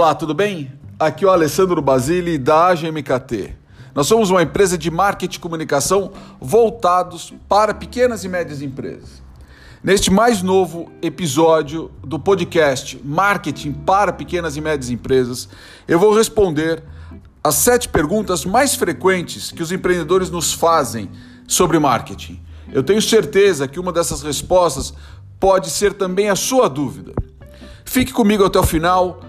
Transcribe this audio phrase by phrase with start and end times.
[0.00, 0.72] Olá, tudo bem?
[0.98, 3.54] Aqui é o Alessandro Basili da GMKT.
[3.94, 9.22] Nós somos uma empresa de marketing e comunicação voltados para pequenas e médias empresas.
[9.84, 15.50] Neste mais novo episódio do podcast Marketing para Pequenas e Médias Empresas,
[15.86, 16.82] eu vou responder
[17.44, 21.10] as sete perguntas mais frequentes que os empreendedores nos fazem
[21.46, 22.40] sobre marketing.
[22.72, 24.94] Eu tenho certeza que uma dessas respostas
[25.38, 27.12] pode ser também a sua dúvida.
[27.84, 29.20] Fique comigo até o final,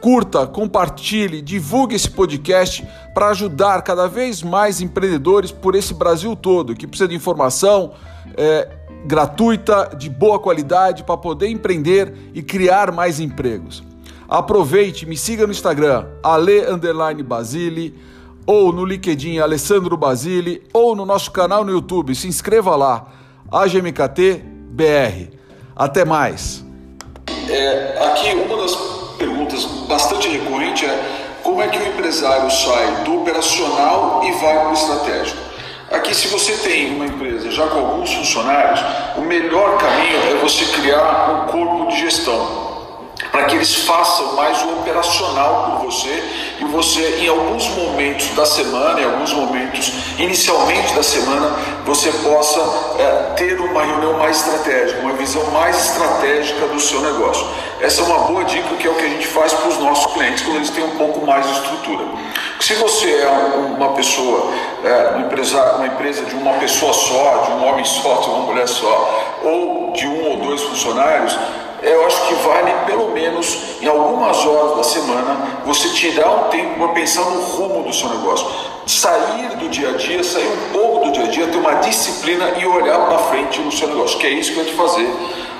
[0.00, 6.74] curta, compartilhe, divulgue esse podcast para ajudar cada vez mais empreendedores por esse Brasil todo
[6.74, 7.92] que precisa de informação
[8.36, 8.68] é,
[9.04, 13.82] gratuita, de boa qualidade para poder empreender e criar mais empregos.
[14.28, 16.62] Aproveite, me siga no Instagram, ale
[17.22, 17.94] Basile,
[18.44, 22.14] ou no LinkedIn Alessandro Basile, ou no nosso canal no YouTube.
[22.14, 23.06] Se inscreva lá,
[23.50, 25.36] AGMKT BR.
[25.74, 26.64] Até mais.
[27.48, 28.95] É, aqui uma das
[29.56, 34.70] perguntas bastante recorrente é como é que o empresário sai do operacional e vai para
[34.70, 35.38] o estratégico?
[35.90, 38.80] Aqui, se você tem uma empresa já com alguns funcionários,
[39.16, 42.65] o melhor caminho é você criar um corpo de gestão
[43.36, 46.24] para que eles façam mais o operacional por você
[46.58, 52.58] e você, em alguns momentos da semana, em alguns momentos inicialmente da semana, você possa
[52.98, 57.46] é, ter uma reunião mais estratégica, uma visão mais estratégica do seu negócio.
[57.78, 60.14] Essa é uma boa dica que é o que a gente faz para os nossos
[60.14, 62.06] clientes quando eles têm um pouco mais de estrutura.
[62.58, 63.28] Se você é
[63.76, 64.50] uma pessoa,
[64.82, 68.38] é, uma, empresa, uma empresa de uma pessoa só, de um homem só, de uma
[68.46, 71.36] mulher só, ou de um ou dois funcionários,
[71.90, 76.78] eu acho que vale pelo menos em algumas horas da semana você tirar um tempo
[76.78, 78.46] para pensar no rumo do seu negócio.
[78.86, 82.52] Sair do dia a dia, sair um pouco do dia a dia, ter uma disciplina
[82.58, 85.08] e olhar para frente no seu negócio, que é isso que vai te fazer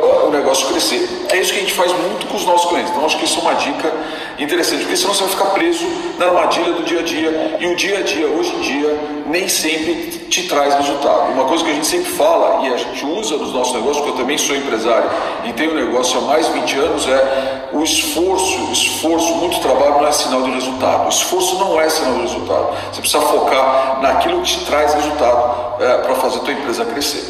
[0.00, 1.26] o negócio crescer.
[1.30, 2.90] É isso que a gente faz muito com os nossos clientes.
[2.90, 3.92] Então acho que isso é uma dica
[4.38, 5.86] interessante, porque senão você vai ficar preso
[6.18, 7.56] na armadilha do dia a dia.
[7.60, 11.32] E o dia a dia, hoje em dia, nem sempre te traz resultado.
[11.32, 14.10] Uma coisa que a gente sempre fala e a gente usa nos nossos negócios, porque
[14.10, 15.10] eu também sou empresário
[15.44, 20.06] e tenho negócio há mais de 20 anos, é o esforço, esforço, muito trabalho não
[20.06, 21.06] é sinal de resultado.
[21.06, 22.76] O esforço não é sinal de resultado.
[22.92, 27.24] Você precisa focar naquilo que te traz resultado é, para fazer a tua empresa crescer.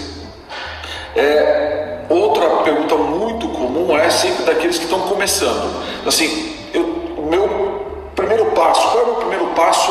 [1.14, 1.82] É,
[2.12, 5.82] Outra pergunta muito comum é sempre daqueles que estão começando.
[6.06, 6.56] Assim,
[7.32, 7.82] meu
[8.14, 9.90] primeiro passo, qual é o meu primeiro passo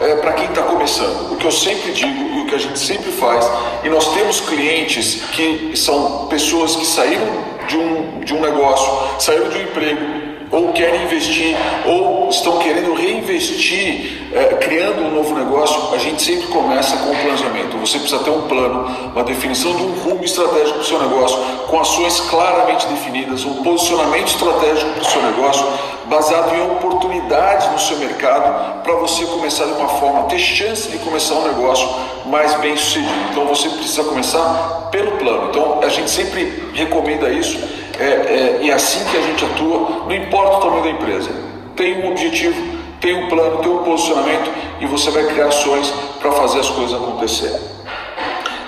[0.00, 1.32] é, para quem está começando?
[1.32, 3.48] O que eu sempre digo e o que a gente sempre faz,
[3.84, 7.26] e nós temos clientes que são pessoas que saíram
[7.68, 10.19] de um, de um negócio, saíram de um emprego,
[10.50, 11.56] ou querem investir,
[11.86, 17.16] ou estão querendo reinvestir, é, criando um novo negócio, a gente sempre começa com o
[17.16, 17.76] planejamento.
[17.78, 21.38] Você precisa ter um plano, uma definição de um rumo estratégico para o seu negócio,
[21.68, 25.66] com ações claramente definidas, um posicionamento estratégico para o seu negócio,
[26.06, 30.98] baseado em oportunidades no seu mercado, para você começar de uma forma, ter chance de
[30.98, 31.88] começar um negócio
[32.30, 33.12] mais bem sucedido.
[33.30, 35.48] Então você precisa começar pelo plano.
[35.50, 37.58] Então a gente sempre recomenda isso
[38.00, 41.30] é, é, é assim que a gente atua, não importa o tamanho da empresa.
[41.76, 46.32] Tem um objetivo, tem um plano, tem um posicionamento e você vai criar ações para
[46.32, 47.60] fazer as coisas acontecerem.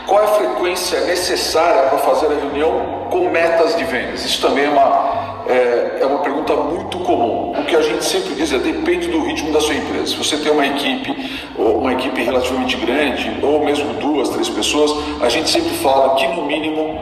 [0.06, 4.22] Qual é a frequência necessária para fazer a reunião com metas de vendas?
[4.22, 5.11] Isso também é uma,
[5.52, 7.52] é, é, uma pergunta muito comum.
[7.52, 10.06] O que a gente sempre diz é depende do ritmo da sua empresa.
[10.06, 11.14] Se você tem uma equipe,
[11.56, 16.46] uma equipe relativamente grande, ou mesmo duas, três pessoas, a gente sempre fala que no
[16.46, 16.98] mínimo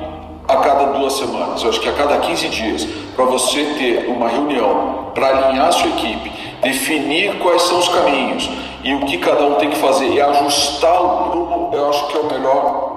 [0.49, 2.85] a cada duas semanas, eu acho que a cada 15 dias,
[3.15, 8.51] para você ter uma reunião para alinhar a sua equipe, definir quais são os caminhos
[8.83, 12.17] e o que cada um tem que fazer e ajustar o grupo, eu acho que
[12.17, 12.90] é o melhor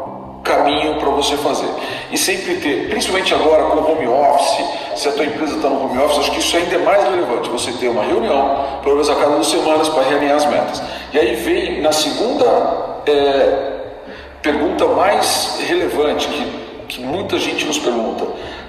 [0.55, 1.69] caminho para você fazer.
[2.11, 4.65] E sempre ter, principalmente agora com o home office,
[4.95, 7.49] se a tua empresa está no home office, acho que isso ainda é mais relevante,
[7.49, 10.81] você ter uma reunião, pelo menos a cada duas semanas, para realinhar as metas.
[11.13, 12.45] E aí vem na segunda
[13.07, 13.73] é,
[14.41, 16.63] pergunta mais relevante, que
[16.93, 18.25] que muita gente nos pergunta.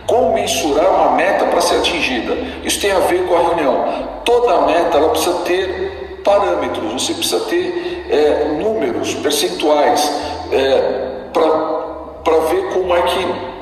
[0.06, 2.35] Como mensurar uma meta para ser atingida?
[2.64, 4.09] Isso tem a ver com a reunião.
[4.25, 10.11] Toda meta ela precisa ter parâmetros, você precisa ter é, números, percentuais,
[10.53, 13.55] é, para ver como é que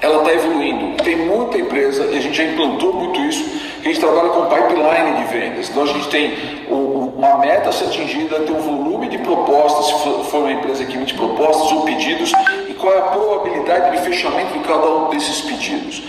[0.00, 1.02] ela está evoluindo.
[1.02, 3.44] Tem muita empresa, e a gente já implantou muito isso,
[3.82, 5.68] que a gente trabalha com pipeline de vendas.
[5.68, 6.32] Então a gente tem
[6.70, 10.96] uma meta a ser atingida, tem um volume de propostas, se for uma empresa que
[10.96, 12.32] emite propostas ou pedidos,
[12.78, 16.02] qual é a probabilidade de fechamento de cada um desses pedidos.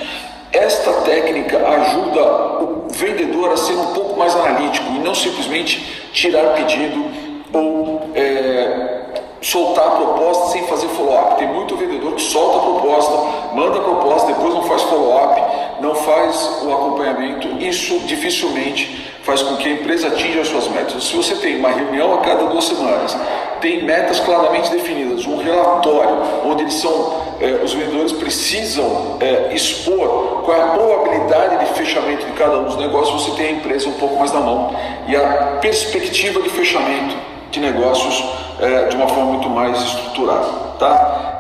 [0.52, 6.54] Esta técnica ajuda o vendedor a ser um pouco mais analítico e não simplesmente tirar
[6.56, 7.06] pedido
[7.54, 8.99] ou é,
[9.42, 11.38] soltar a proposta sem fazer follow-up.
[11.38, 15.42] Tem muito vendedor que solta a proposta, manda a proposta, depois não faz follow-up,
[15.82, 21.04] não faz o acompanhamento, isso dificilmente faz com que a empresa atinja as suas metas.
[21.04, 23.16] Se você tem uma reunião a cada duas semanas,
[23.62, 30.42] tem metas claramente definidas, um relatório onde eles são, eh, os vendedores precisam eh, expor
[30.44, 33.90] qual é a probabilidade de fechamento de cada um dos negócios, você tem a empresa
[33.90, 34.74] um pouco mais na mão
[35.08, 37.16] e a perspectiva de fechamento
[37.52, 38.24] de negócios
[38.62, 40.70] eh, de uma forma muito mais estruturada.
[40.80, 41.40] Tá?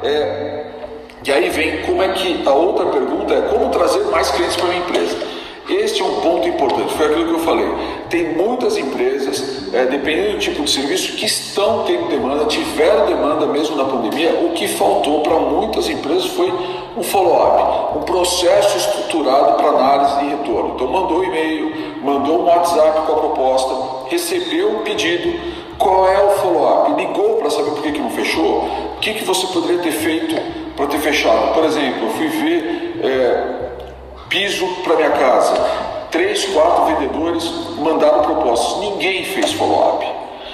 [1.24, 4.68] e aí vem como é que a outra pergunta é como trazer mais clientes para
[4.68, 5.18] minha empresa.
[5.70, 7.68] Este é um ponto importante, foi aquilo que eu falei.
[8.10, 13.46] Tem muitas empresas, é, dependendo do tipo de serviço, que estão tendo demanda, tiveram demanda
[13.46, 14.32] mesmo na pandemia.
[14.42, 16.52] O que faltou para muitas empresas foi
[16.98, 20.74] um follow-up, um processo estruturado para análise de retorno.
[20.74, 21.72] Então, mandou um e-mail,
[22.02, 25.40] mandou um WhatsApp com a proposta, recebeu um pedido,
[25.80, 27.02] qual é o follow-up?
[27.02, 28.66] Ligou para saber por que, que não fechou?
[28.98, 30.36] O que, que você poderia ter feito
[30.76, 31.54] para ter fechado?
[31.56, 33.00] Por exemplo, eu fui ver.
[33.02, 33.60] É,
[34.30, 35.56] piso para minha casa.
[36.12, 38.80] Três, quatro vendedores mandaram propostas.
[38.80, 40.06] Ninguém fez follow-up.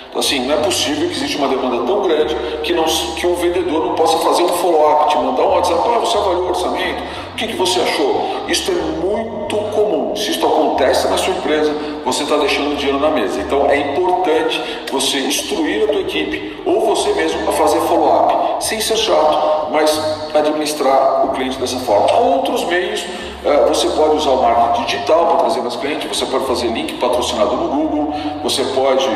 [0.10, 3.36] Então, assim, não é possível que exista uma demanda tão grande que, não, que um
[3.36, 7.04] vendedor não possa fazer um follow-up, te mandar um WhatsApp, ah, você avaliou o orçamento,
[7.34, 8.46] o que, que você achou?
[8.48, 10.16] Isso é muito comum.
[10.16, 10.40] Se isso
[10.76, 11.74] acontece na sua empresa,
[12.04, 13.40] você está deixando dinheiro na mesa.
[13.40, 14.62] Então, é importante
[14.92, 19.98] você instruir a tua equipe ou você mesmo a fazer follow-up, sem ser chato, mas
[20.34, 22.12] administrar o cliente dessa forma.
[22.12, 23.06] Há outros meios
[23.44, 26.94] é, você pode usar o marketing digital para trazer mais clientes, você pode fazer link
[26.96, 28.14] patrocinado no Google,
[28.44, 29.08] você pode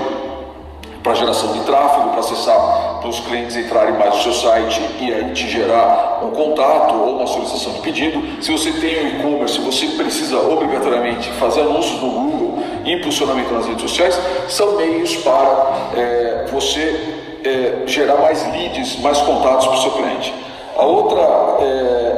[1.09, 5.11] para geração de tráfego, para acessar, para os clientes entrarem mais no seu site e
[5.11, 8.43] aí te gerar um contato ou uma solicitação de pedido.
[8.43, 13.65] Se você tem um e-commerce, você precisa obrigatoriamente fazer anúncios no Google e impulsionamento nas
[13.65, 14.19] redes sociais,
[14.49, 20.31] são meios para é, você é, gerar mais leads, mais contatos para o seu cliente.
[20.77, 21.21] A outra
[21.59, 22.15] é,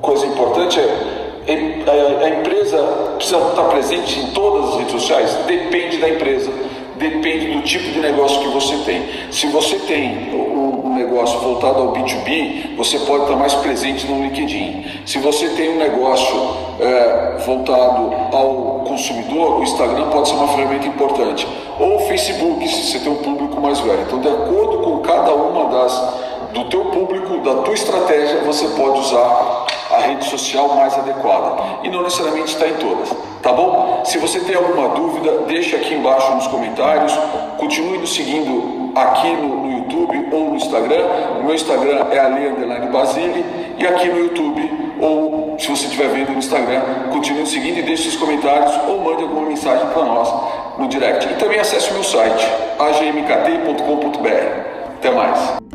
[0.00, 1.20] coisa importante é
[2.22, 2.78] a empresa
[3.16, 5.34] precisa estar presente em todas as redes sociais?
[5.46, 6.52] Depende da empresa,
[7.00, 9.02] depende do tipo de negócio que você tem.
[9.32, 14.84] Se você tem um negócio voltado ao B2B, você pode estar mais presente no LinkedIn.
[15.06, 16.36] Se você tem um negócio
[16.78, 21.48] é, voltado ao consumidor, o Instagram pode ser uma ferramenta importante.
[21.78, 24.02] Ou o Facebook, se você tem um público mais velho.
[24.02, 28.98] Então, de acordo com cada uma das do teu público, da tua estratégia, você pode
[28.98, 29.49] usar
[30.00, 33.10] a rede social mais adequada e não necessariamente está em todas,
[33.42, 34.02] tá bom?
[34.04, 37.12] Se você tem alguma dúvida, deixa aqui embaixo nos comentários,
[37.58, 41.06] continue nos seguindo aqui no, no YouTube ou no Instagram,
[41.40, 42.40] o meu Instagram é ali
[42.90, 43.44] Basile
[43.78, 46.80] e aqui no YouTube ou se você estiver vendo no Instagram,
[47.10, 50.32] continue nos seguindo e deixe seus comentários ou mande alguma mensagem para nós
[50.78, 51.26] no direct.
[51.26, 52.46] E também acesse o meu site
[52.78, 54.28] agmkt.com.br.
[54.98, 55.69] Até mais!